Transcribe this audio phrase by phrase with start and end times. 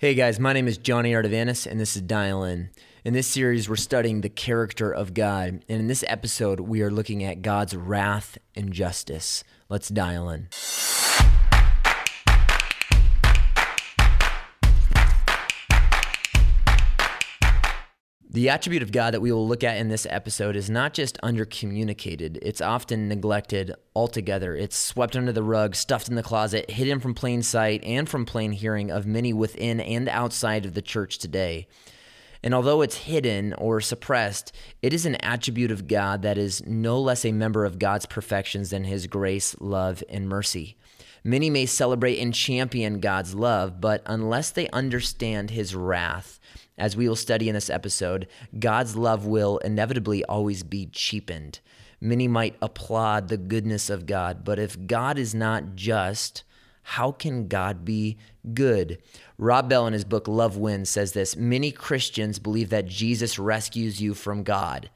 [0.00, 2.70] Hey guys, my name is Johnny Ardavanis, and this is Dial In.
[3.04, 6.90] In this series, we're studying the character of God, and in this episode, we are
[6.90, 9.44] looking at God's wrath and justice.
[9.68, 10.48] Let's dial in.
[18.32, 21.20] The attribute of God that we will look at in this episode is not just
[21.20, 24.54] undercommunicated, it's often neglected altogether.
[24.54, 28.24] It's swept under the rug, stuffed in the closet, hidden from plain sight and from
[28.24, 31.66] plain hearing of many within and outside of the church today.
[32.40, 37.00] And although it's hidden or suppressed, it is an attribute of God that is no
[37.00, 40.76] less a member of God's perfections than his grace, love, and mercy.
[41.24, 46.38] Many may celebrate and champion God's love, but unless they understand his wrath,
[46.80, 48.26] as we will study in this episode,
[48.58, 51.60] God's love will inevitably always be cheapened.
[52.00, 56.42] Many might applaud the goodness of God, but if God is not just,
[56.82, 58.16] how can God be
[58.54, 58.98] good?
[59.36, 64.00] Rob Bell, in his book Love Wins, says this Many Christians believe that Jesus rescues
[64.00, 64.88] you from God.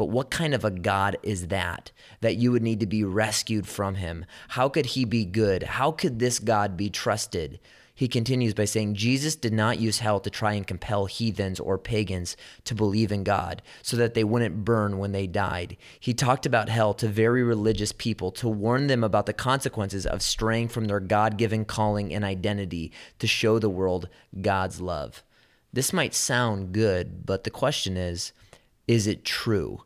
[0.00, 1.92] But what kind of a God is that?
[2.22, 4.24] That you would need to be rescued from him?
[4.48, 5.62] How could he be good?
[5.62, 7.60] How could this God be trusted?
[7.94, 11.76] He continues by saying Jesus did not use hell to try and compel heathens or
[11.76, 12.34] pagans
[12.64, 15.76] to believe in God so that they wouldn't burn when they died.
[16.00, 20.22] He talked about hell to very religious people to warn them about the consequences of
[20.22, 24.08] straying from their God given calling and identity to show the world
[24.40, 25.22] God's love.
[25.74, 28.32] This might sound good, but the question is
[28.90, 29.82] is it true?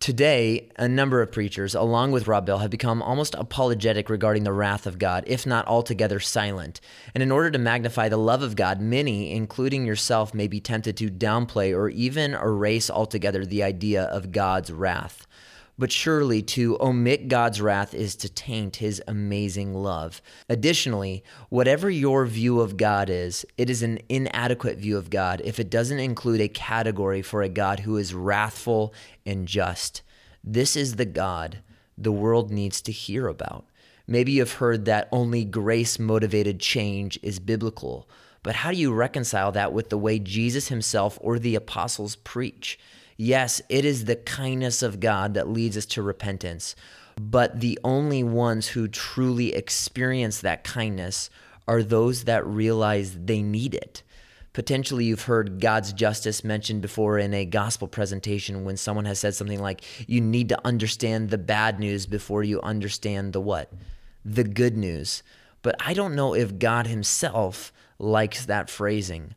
[0.00, 4.52] Today, a number of preachers, along with Rob Bell, have become almost apologetic regarding the
[4.52, 6.80] wrath of God, if not altogether silent.
[7.14, 10.96] And in order to magnify the love of God, many, including yourself, may be tempted
[10.98, 15.26] to downplay or even erase altogether the idea of God's wrath.
[15.78, 20.20] But surely to omit God's wrath is to taint his amazing love.
[20.48, 25.60] Additionally, whatever your view of God is, it is an inadequate view of God if
[25.60, 28.92] it doesn't include a category for a God who is wrathful
[29.24, 30.02] and just.
[30.42, 31.58] This is the God
[31.96, 33.66] the world needs to hear about.
[34.06, 38.08] Maybe you've heard that only grace motivated change is biblical,
[38.42, 42.78] but how do you reconcile that with the way Jesus himself or the apostles preach?
[43.20, 46.76] Yes, it is the kindness of God that leads us to repentance,
[47.20, 51.28] but the only ones who truly experience that kindness
[51.66, 54.04] are those that realize they need it.
[54.52, 59.34] Potentially, you've heard God's justice mentioned before in a gospel presentation when someone has said
[59.34, 63.72] something like, You need to understand the bad news before you understand the what?
[64.24, 65.24] The good news.
[65.62, 69.34] But I don't know if God Himself likes that phrasing.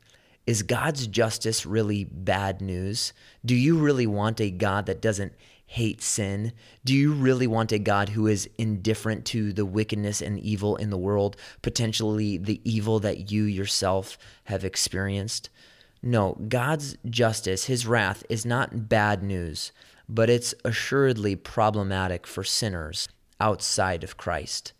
[0.51, 3.13] Is God's justice really bad news?
[3.45, 5.31] Do you really want a God that doesn't
[5.65, 6.51] hate sin?
[6.83, 10.89] Do you really want a God who is indifferent to the wickedness and evil in
[10.89, 15.49] the world, potentially the evil that you yourself have experienced?
[16.03, 19.71] No, God's justice, his wrath, is not bad news,
[20.09, 23.07] but it's assuredly problematic for sinners
[23.39, 24.73] outside of Christ.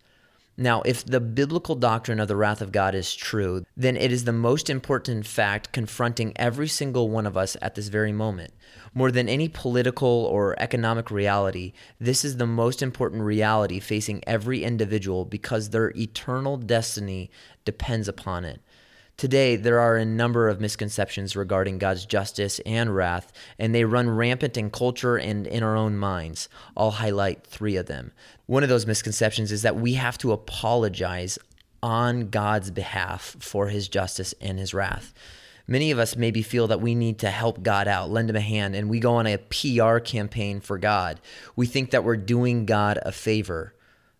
[0.56, 4.24] Now, if the biblical doctrine of the wrath of God is true, then it is
[4.24, 8.52] the most important fact confronting every single one of us at this very moment.
[8.92, 14.62] More than any political or economic reality, this is the most important reality facing every
[14.62, 17.30] individual because their eternal destiny
[17.64, 18.60] depends upon it.
[19.16, 24.10] Today, there are a number of misconceptions regarding God's justice and wrath, and they run
[24.10, 26.48] rampant in culture and in our own minds.
[26.76, 28.12] I'll highlight three of them.
[28.46, 31.38] One of those misconceptions is that we have to apologize
[31.82, 35.14] on God's behalf for his justice and his wrath.
[35.68, 38.40] Many of us maybe feel that we need to help God out, lend him a
[38.40, 41.20] hand, and we go on a PR campaign for God.
[41.54, 43.74] We think that we're doing God a favor,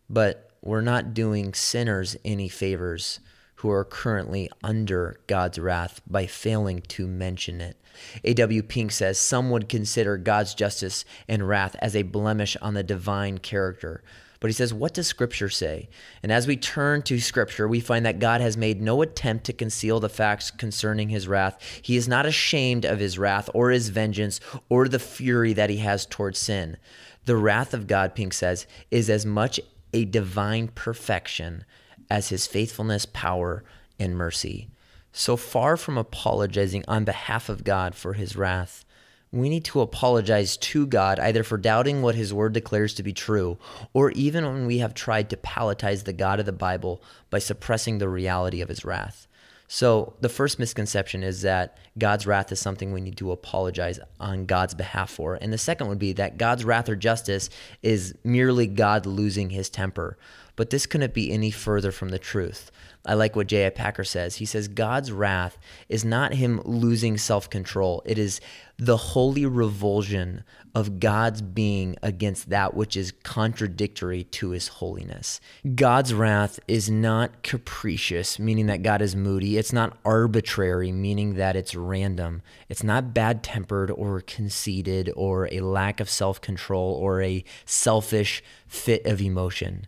[0.08, 3.19] but we're not doing sinners any favors
[3.62, 7.76] who are currently under God's wrath by failing to mention it.
[8.24, 8.60] A.W.
[8.64, 13.38] Pink says some would consider God's justice and wrath as a blemish on the divine
[13.38, 14.02] character.
[14.40, 15.88] But he says, What does Scripture say?
[16.24, 19.52] And as we turn to Scripture, we find that God has made no attempt to
[19.52, 21.62] conceal the facts concerning his wrath.
[21.82, 25.76] He is not ashamed of his wrath or his vengeance or the fury that he
[25.76, 26.78] has towards sin.
[27.26, 29.60] The wrath of God, Pink says, is as much
[29.92, 31.64] a divine perfection
[32.12, 33.64] as his faithfulness, power,
[33.99, 34.69] and mercy.
[35.12, 38.85] So far from apologizing on behalf of God for his wrath,
[39.31, 43.14] we need to apologize to God either for doubting what his word declares to be
[43.14, 43.56] true,
[43.94, 47.97] or even when we have tried to palatize the God of the Bible by suppressing
[47.97, 49.26] the reality of his wrath.
[49.67, 54.44] So, the first misconception is that God's wrath is something we need to apologize on
[54.44, 55.37] God's behalf for.
[55.37, 57.49] And the second would be that God's wrath or justice
[57.82, 60.19] is merely God losing his temper.
[60.56, 62.70] But this couldn't be any further from the truth.
[63.04, 63.70] I like what J.I.
[63.70, 64.37] Packer says.
[64.37, 65.58] He says, God's wrath
[65.88, 68.40] is not him losing self control, it is
[68.78, 70.44] the holy revulsion
[70.75, 75.40] of God's being against that which is contradictory to his holiness.
[75.75, 79.56] God's wrath is not capricious, meaning that God is moody.
[79.56, 82.43] It's not arbitrary, meaning that it's random.
[82.69, 88.43] It's not bad tempered or conceited or a lack of self control or a selfish
[88.66, 89.87] fit of emotion.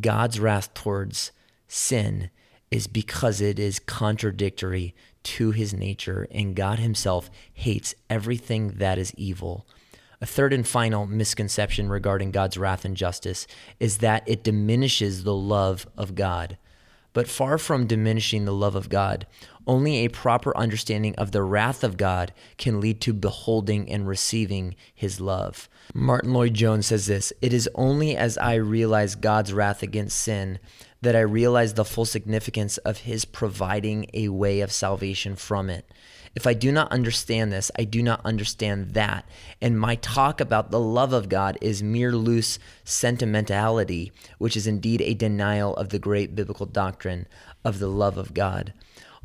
[0.00, 1.32] God's wrath towards
[1.68, 2.30] sin
[2.70, 9.14] is because it is contradictory to his nature, and God himself hates everything that is
[9.16, 9.66] evil.
[10.20, 13.46] A third and final misconception regarding God's wrath and justice
[13.78, 16.58] is that it diminishes the love of God.
[17.12, 19.26] But far from diminishing the love of God,
[19.66, 24.76] only a proper understanding of the wrath of God can lead to beholding and receiving
[24.94, 25.68] his love.
[25.94, 30.58] Martyn Lloyd-Jones says this It is only as I realize God's wrath against sin
[31.02, 35.90] that I realize the full significance of his providing a way of salvation from it.
[36.34, 39.28] If I do not understand this, I do not understand that.
[39.60, 45.02] And my talk about the love of God is mere loose sentimentality, which is indeed
[45.02, 47.26] a denial of the great biblical doctrine
[47.64, 48.72] of the love of God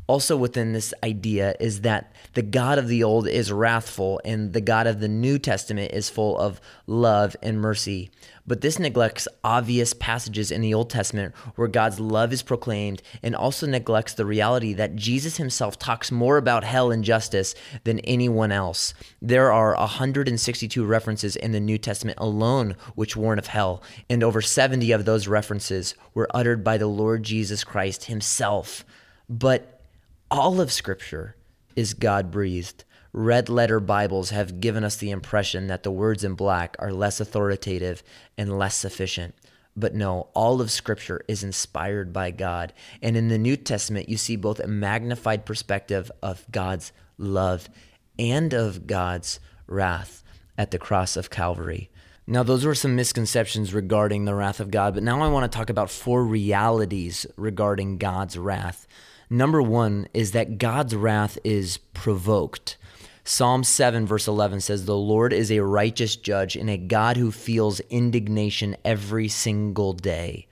[0.08, 4.60] also within this idea is that the God of the old is wrathful and the
[4.60, 8.10] God of the New Testament is full of love and mercy.
[8.46, 13.36] But this neglects obvious passages in the Old Testament where God's love is proclaimed and
[13.36, 18.50] also neglects the reality that Jesus himself talks more about hell and justice than anyone
[18.50, 18.94] else.
[19.20, 24.40] There are 162 references in the New Testament alone which warn of hell, and over
[24.40, 28.86] 70 of those references were uttered by the Lord Jesus Christ himself.
[29.28, 29.77] But
[30.30, 31.36] all of Scripture
[31.76, 32.84] is God breathed.
[33.12, 37.20] Red letter Bibles have given us the impression that the words in black are less
[37.20, 38.02] authoritative
[38.36, 39.34] and less sufficient.
[39.74, 42.72] But no, all of Scripture is inspired by God.
[43.00, 47.68] And in the New Testament, you see both a magnified perspective of God's love
[48.18, 50.22] and of God's wrath
[50.58, 51.90] at the cross of Calvary.
[52.26, 55.56] Now, those were some misconceptions regarding the wrath of God, but now I want to
[55.56, 58.86] talk about four realities regarding God's wrath.
[59.30, 62.76] Number one is that God's wrath is provoked.
[63.24, 67.30] Psalm 7, verse 11 says, The Lord is a righteous judge and a God who
[67.30, 70.46] feels indignation every single day.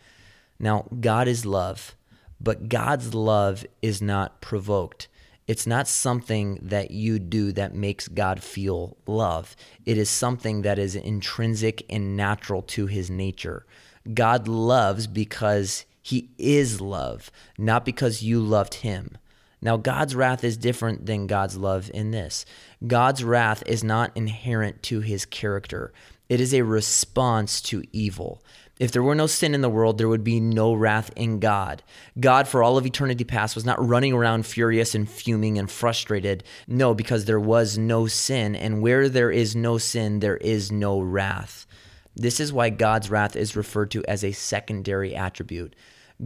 [0.58, 1.96] Now, God is love,
[2.38, 5.08] but God's love is not provoked.
[5.46, 9.56] It's not something that you do that makes God feel love.
[9.86, 13.64] It is something that is intrinsic and natural to his nature.
[14.12, 19.18] God loves because he is love, not because you loved him.
[19.60, 22.44] Now, God's wrath is different than God's love in this.
[22.86, 25.92] God's wrath is not inherent to his character,
[26.28, 28.40] it is a response to evil.
[28.78, 31.82] If there were no sin in the world, there would be no wrath in God.
[32.20, 36.44] God, for all of eternity past, was not running around furious and fuming and frustrated.
[36.68, 38.54] No, because there was no sin.
[38.54, 41.66] And where there is no sin, there is no wrath.
[42.14, 45.74] This is why God's wrath is referred to as a secondary attribute.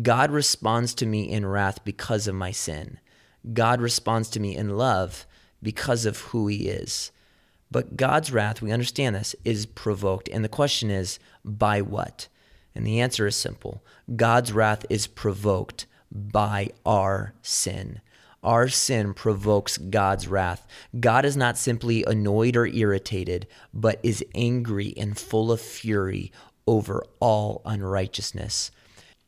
[0.02, 2.98] God responds to me in wrath because of my sin.
[3.52, 5.26] God responds to me in love
[5.62, 7.10] because of who he is.
[7.70, 10.28] But God's wrath, we understand this, is provoked.
[10.28, 12.28] And the question is, by what?
[12.74, 13.82] And the answer is simple
[14.16, 18.00] God's wrath is provoked by our sin.
[18.42, 20.66] Our sin provokes God's wrath.
[20.98, 26.32] God is not simply annoyed or irritated, but is angry and full of fury
[26.66, 28.70] over all unrighteousness.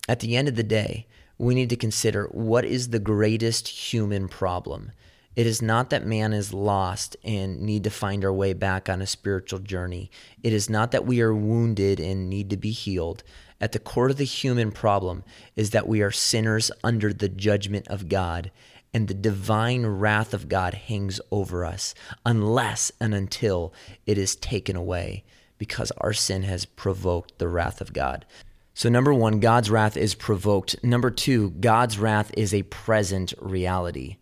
[0.08, 1.06] At the end of the day,
[1.38, 4.90] we need to consider what is the greatest human problem.
[5.34, 9.00] It is not that man is lost and need to find our way back on
[9.00, 10.10] a spiritual journey.
[10.42, 13.22] It is not that we are wounded and need to be healed.
[13.60, 15.22] At the core of the human problem
[15.54, 18.50] is that we are sinners under the judgment of God,
[18.92, 21.94] and the divine wrath of God hangs over us
[22.26, 23.72] unless and until
[24.04, 25.24] it is taken away
[25.58, 28.26] because our sin has provoked the wrath of God.
[28.82, 30.74] So, number one, God's wrath is provoked.
[30.82, 34.16] Number two, God's wrath is a present reality.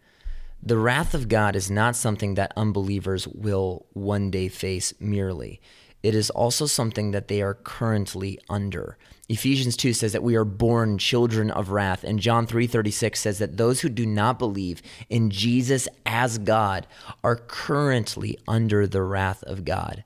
[0.62, 5.62] The wrath of God is not something that unbelievers will one day face merely.
[6.02, 8.98] It is also something that they are currently under.
[9.30, 13.56] Ephesians 2 says that we are born children of wrath and John 3:36 says that
[13.56, 16.86] those who do not believe in Jesus as God
[17.24, 20.04] are currently under the wrath of God.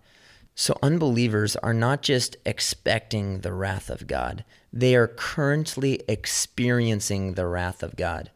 [0.57, 7.47] So, unbelievers are not just expecting the wrath of God, they are currently experiencing the
[7.47, 8.31] wrath of God.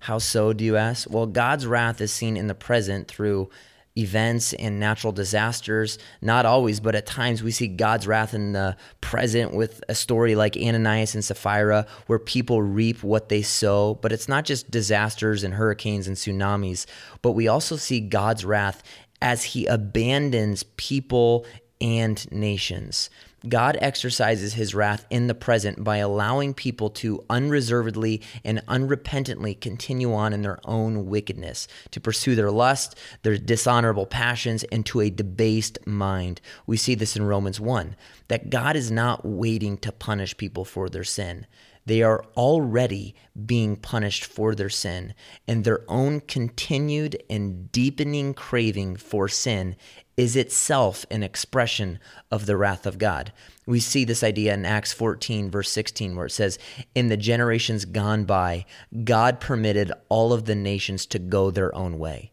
[0.00, 1.08] How so, do you ask?
[1.08, 3.50] Well, God's wrath is seen in the present through
[3.96, 5.98] events and natural disasters.
[6.20, 10.34] Not always, but at times we see God's wrath in the present with a story
[10.34, 13.94] like Ananias and Sapphira, where people reap what they sow.
[13.94, 16.86] But it's not just disasters and hurricanes and tsunamis,
[17.22, 18.82] but we also see God's wrath
[19.22, 21.44] as he abandons people
[21.80, 23.10] and nations.
[23.48, 30.12] God exercises his wrath in the present by allowing people to unreservedly and unrepentantly continue
[30.12, 35.10] on in their own wickedness, to pursue their lust, their dishonorable passions, and to a
[35.10, 36.42] debased mind.
[36.66, 37.96] We see this in Romans 1
[38.28, 41.46] that God is not waiting to punish people for their sin.
[41.86, 43.14] They are already
[43.46, 45.14] being punished for their sin,
[45.48, 49.76] and their own continued and deepening craving for sin
[50.20, 51.98] is itself an expression
[52.30, 53.32] of the wrath of God.
[53.64, 56.58] We see this idea in Acts 14, verse 16, where it says,
[56.94, 58.66] In the generations gone by,
[59.02, 62.32] God permitted all of the nations to go their own way.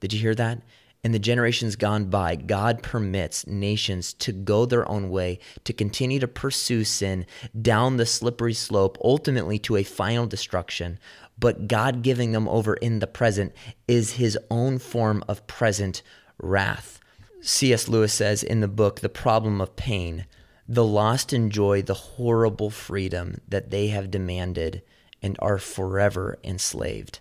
[0.00, 0.62] Did you hear that?
[1.04, 6.18] In the generations gone by, God permits nations to go their own way, to continue
[6.18, 7.24] to pursue sin
[7.62, 10.98] down the slippery slope, ultimately to a final destruction.
[11.38, 13.52] But God giving them over in the present
[13.86, 16.02] is his own form of present
[16.42, 16.98] wrath.
[17.40, 17.88] C.S.
[17.88, 20.26] Lewis says in the book, The Problem of Pain,
[20.68, 24.82] the lost enjoy the horrible freedom that they have demanded
[25.22, 27.20] and are forever enslaved.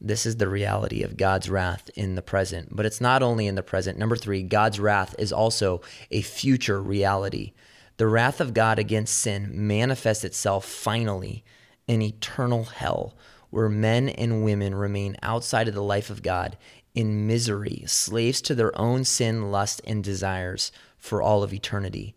[0.00, 2.76] This is the reality of God's wrath in the present.
[2.76, 3.98] But it's not only in the present.
[3.98, 7.52] Number three, God's wrath is also a future reality.
[7.96, 11.44] The wrath of God against sin manifests itself finally
[11.88, 13.16] in eternal hell,
[13.48, 16.58] where men and women remain outside of the life of God
[16.96, 22.16] in misery, slaves to their own sin, lust, and desires for all of eternity.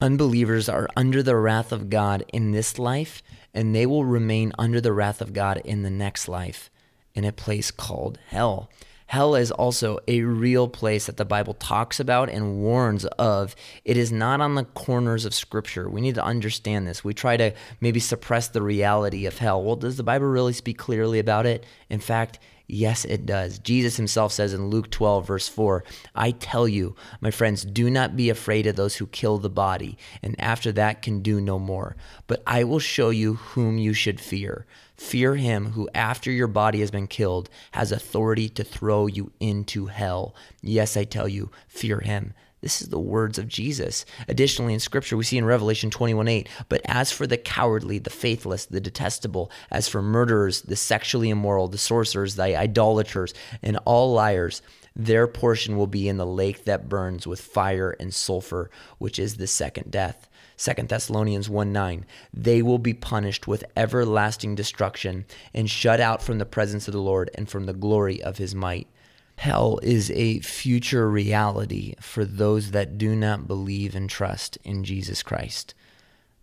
[0.00, 4.80] Unbelievers are under the wrath of God in this life, and they will remain under
[4.80, 6.70] the wrath of God in the next life
[7.14, 8.68] in a place called hell.
[9.06, 13.54] Hell is also a real place that the Bible talks about and warns of.
[13.84, 15.88] It is not on the corners of Scripture.
[15.88, 17.04] We need to understand this.
[17.04, 19.62] We try to maybe suppress the reality of hell.
[19.62, 21.64] Well, does the Bible really speak clearly about it?
[21.90, 23.58] In fact, Yes, it does.
[23.58, 28.16] Jesus himself says in Luke 12, verse 4, I tell you, my friends, do not
[28.16, 31.94] be afraid of those who kill the body, and after that can do no more.
[32.26, 34.64] But I will show you whom you should fear.
[34.96, 39.86] Fear him who, after your body has been killed, has authority to throw you into
[39.86, 40.34] hell.
[40.62, 42.32] Yes, I tell you, fear him.
[42.64, 44.06] This is the words of Jesus.
[44.26, 48.08] Additionally, in Scripture, we see in Revelation 21 8, but as for the cowardly, the
[48.08, 54.14] faithless, the detestable, as for murderers, the sexually immoral, the sorcerers, the idolaters, and all
[54.14, 54.62] liars,
[54.96, 59.36] their portion will be in the lake that burns with fire and sulfur, which is
[59.36, 60.26] the second death.
[60.56, 62.06] 2 Thessalonians 1 9.
[62.32, 67.02] They will be punished with everlasting destruction and shut out from the presence of the
[67.02, 68.88] Lord and from the glory of his might.
[69.36, 75.22] Hell is a future reality for those that do not believe and trust in Jesus
[75.22, 75.74] Christ.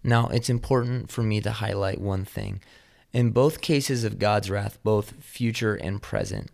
[0.03, 2.61] Now, it's important for me to highlight one thing.
[3.13, 6.49] In both cases of God's wrath, both future and present,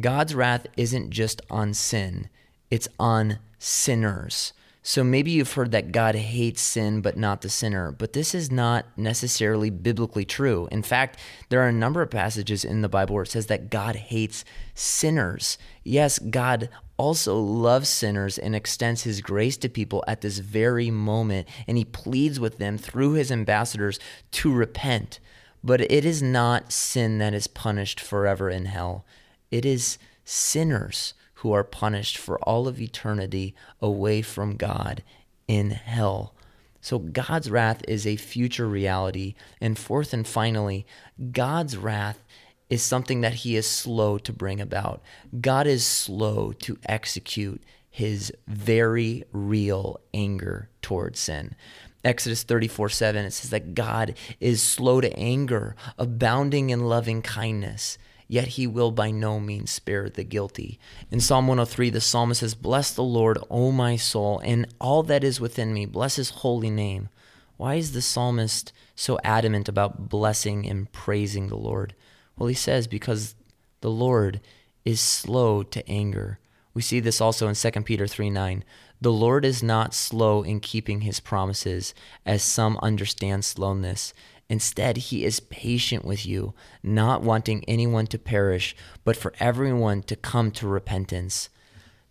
[0.00, 2.28] God's wrath isn't just on sin,
[2.70, 4.52] it's on sinners.
[4.86, 8.50] So maybe you've heard that God hates sin but not the sinner, but this is
[8.50, 10.68] not necessarily biblically true.
[10.70, 13.70] In fact, there are a number of passages in the Bible where it says that
[13.70, 15.56] God hates sinners.
[15.84, 21.48] Yes, God also loves sinners and extends his grace to people at this very moment,
[21.66, 23.98] and he pleads with them through his ambassadors
[24.32, 25.18] to repent.
[25.64, 29.06] But it is not sin that is punished forever in hell,
[29.50, 35.02] it is sinners who are punished for all of eternity away from God
[35.46, 36.32] in hell.
[36.80, 39.34] So God's wrath is a future reality.
[39.60, 40.86] And fourth and finally,
[41.32, 42.24] God's wrath
[42.70, 45.02] is something that he is slow to bring about.
[45.38, 51.54] God is slow to execute his very real anger towards sin.
[52.02, 57.98] Exodus 34 7, it says that God is slow to anger, abounding in loving kindness
[58.28, 60.78] yet he will by no means spare the guilty.
[61.10, 65.24] In Psalm 103, the psalmist says, Bless the Lord, O my soul, and all that
[65.24, 65.86] is within me.
[65.86, 67.08] Bless his holy name.
[67.56, 71.94] Why is the psalmist so adamant about blessing and praising the Lord?
[72.36, 73.34] Well, he says, Because
[73.80, 74.40] the Lord
[74.84, 76.38] is slow to anger.
[76.72, 78.64] We see this also in 2 Peter 3 9.
[79.00, 84.14] The Lord is not slow in keeping his promises, as some understand slowness
[84.48, 90.16] Instead, he is patient with you, not wanting anyone to perish, but for everyone to
[90.16, 91.48] come to repentance.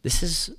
[0.01, 0.51] This is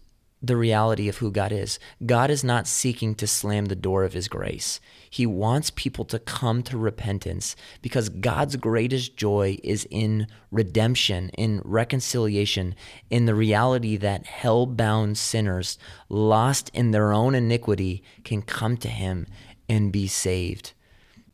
[0.46, 1.78] the reality of who God is.
[2.04, 4.78] God is not seeking to slam the door of his grace.
[5.08, 11.62] He wants people to come to repentance because God's greatest joy is in redemption, in
[11.64, 12.74] reconciliation,
[13.10, 15.78] in the reality that hell bound sinners,
[16.08, 19.26] lost in their own iniquity, can come to him
[19.68, 20.72] and be saved.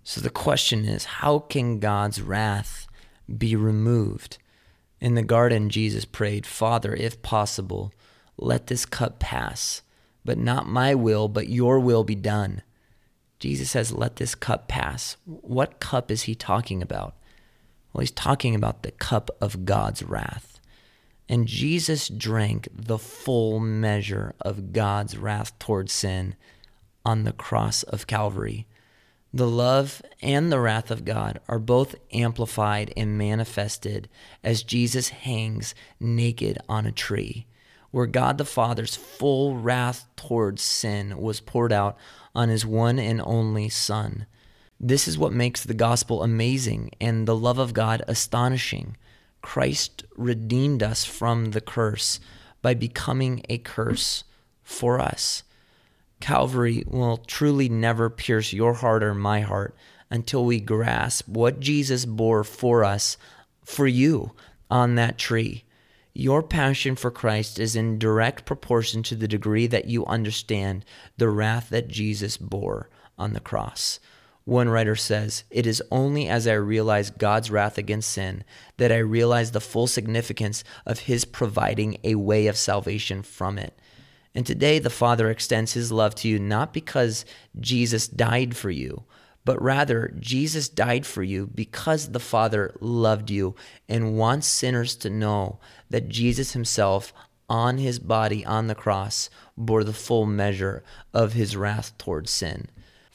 [0.02, 2.86] So the question is how can God's wrath
[3.36, 4.38] be removed?
[5.00, 7.92] In the garden, Jesus prayed, Father, if possible,
[8.36, 9.82] let this cup pass,
[10.24, 12.62] but not my will, but your will be done.
[13.38, 15.16] Jesus says, Let this cup pass.
[15.24, 17.14] What cup is he talking about?
[17.92, 20.60] Well, he's talking about the cup of God's wrath.
[21.28, 26.34] And Jesus drank the full measure of God's wrath towards sin
[27.04, 28.66] on the cross of Calvary.
[29.32, 34.08] The love and the wrath of God are both amplified and manifested
[34.42, 37.46] as Jesus hangs naked on a tree
[37.90, 41.96] where God the Father's full wrath towards sin was poured out
[42.34, 44.26] on his one and only Son.
[44.78, 48.96] This is what makes the gospel amazing and the love of God astonishing.
[49.42, 52.20] Christ redeemed us from the curse
[52.62, 54.24] by becoming a curse
[54.62, 55.42] for us.
[56.20, 59.74] Calvary will truly never pierce your heart or my heart
[60.10, 63.16] until we grasp what Jesus bore for us,
[63.64, 64.32] for you,
[64.70, 65.64] on that tree.
[66.12, 70.84] Your passion for Christ is in direct proportion to the degree that you understand
[71.16, 74.00] the wrath that Jesus bore on the cross.
[74.44, 78.42] One writer says, It is only as I realize God's wrath against sin
[78.78, 83.78] that I realize the full significance of His providing a way of salvation from it.
[84.34, 87.24] And today, the Father extends His love to you not because
[87.58, 89.04] Jesus died for you,
[89.44, 93.54] but rather Jesus died for you because the Father loved you
[93.88, 95.58] and wants sinners to know
[95.88, 97.12] that Jesus himself
[97.48, 102.68] on his body on the cross bore the full measure of his wrath towards sin.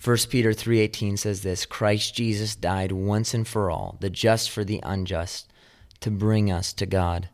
[0.03, 4.63] 1 Peter 3:18 says this, Christ Jesus died once and for all, the just for
[4.63, 5.51] the unjust,
[6.01, 7.29] to bring us to God.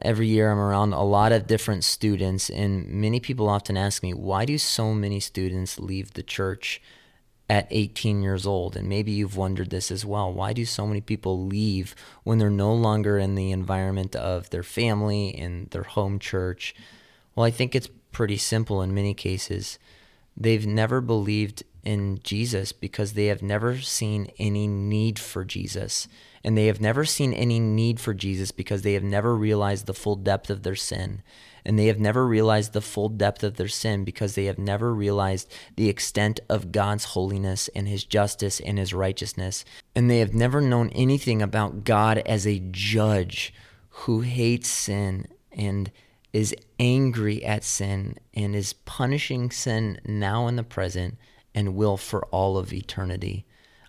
[0.00, 4.14] Every year I'm around a lot of different students and many people often ask me,
[4.14, 6.80] why do so many students leave the church?
[7.52, 8.76] at 18 years old.
[8.76, 10.32] And maybe you've wondered this as well.
[10.32, 11.94] Why do so many people leave
[12.24, 16.74] when they're no longer in the environment of their family and their home church?
[17.34, 19.78] Well, I think it's pretty simple in many cases.
[20.34, 26.08] They've never believed in Jesus because they have never seen any need for Jesus.
[26.44, 29.94] And they have never seen any need for Jesus because they have never realized the
[29.94, 31.22] full depth of their sin
[31.64, 34.92] and they have never realized the full depth of their sin because they have never
[34.92, 39.64] realized the extent of God's holiness and his justice and his righteousness.
[39.94, 43.54] And they have never known anything about God as a judge
[43.90, 45.90] who hates sin and
[46.32, 51.18] is angry at sin and is punishing sin now in the present
[51.54, 53.44] and will for all of eternity.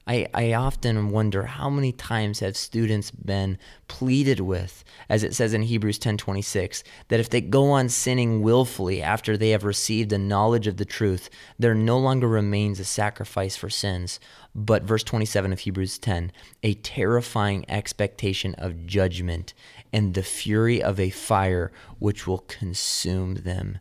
[0.05, 5.53] I, I often wonder how many times have students been pleaded with, as it says
[5.53, 10.17] in Hebrews 10:26, that if they go on sinning willfully after they have received a
[10.17, 14.19] knowledge of the truth, there no longer remains a sacrifice for sins,
[14.53, 19.53] but verse 27 of Hebrews 10, a terrifying expectation of judgment
[19.93, 23.77] and the fury of a fire which will consume them.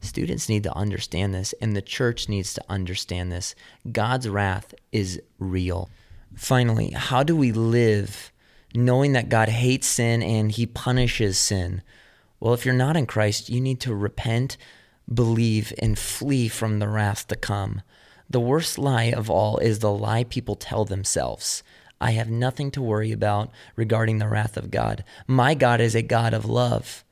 [0.00, 3.54] Students need to understand this, and the church needs to understand this.
[3.90, 5.90] God's wrath is real.
[6.34, 8.32] Finally, how do we live
[8.74, 11.82] knowing that God hates sin and he punishes sin?
[12.38, 14.56] Well, if you're not in Christ, you need to repent,
[15.12, 17.82] believe, and flee from the wrath to come.
[18.30, 21.62] The worst lie of all is the lie people tell themselves.
[22.00, 25.04] I have nothing to worry about regarding the wrath of God.
[25.26, 27.04] My God is a God of love.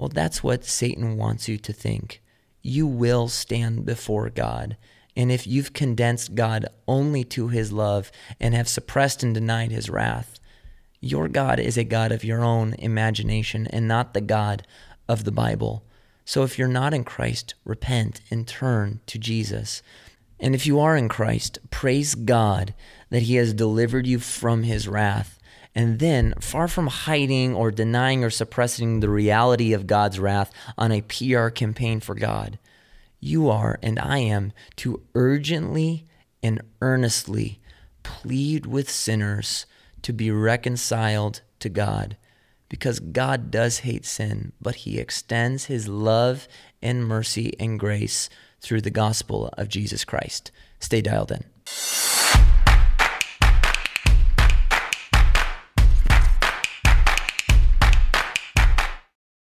[0.00, 2.22] Well, that's what Satan wants you to think.
[2.62, 4.78] You will stand before God.
[5.14, 8.10] And if you've condensed God only to his love
[8.40, 10.40] and have suppressed and denied his wrath,
[11.02, 14.66] your God is a God of your own imagination and not the God
[15.06, 15.84] of the Bible.
[16.24, 19.82] So if you're not in Christ, repent and turn to Jesus.
[20.38, 22.72] And if you are in Christ, praise God
[23.10, 25.38] that he has delivered you from his wrath
[25.74, 30.90] and then, far from hiding or denying or suppressing the reality of God's wrath on
[30.90, 32.58] a PR campaign for God,
[33.20, 36.06] you are and I am to urgently
[36.42, 37.60] and earnestly
[38.02, 39.66] plead with sinners
[40.02, 42.16] to be reconciled to God.
[42.68, 46.48] Because God does hate sin, but he extends his love
[46.80, 48.30] and mercy and grace
[48.60, 50.50] through the gospel of Jesus Christ.
[50.78, 51.44] Stay dialed in.